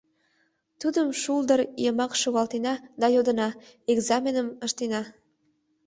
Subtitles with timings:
[0.81, 3.49] Тудым шулдыр йымак шогалтена да йодына:
[3.91, 5.01] «Экзаменым ыштена.